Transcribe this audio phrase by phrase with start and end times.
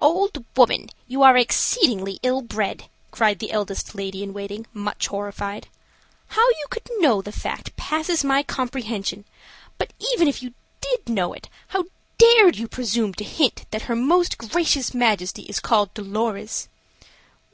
[0.00, 5.68] "Old woman, you are exceedingly ill bred," cried the eldest lady in waiting, much horrified.
[6.26, 9.24] "How you could know the fact passes my comprehension.
[9.78, 11.84] But even if you did know it, how
[12.18, 16.68] dared you presume to hint that her most gracious Majesty is called Dolorez?"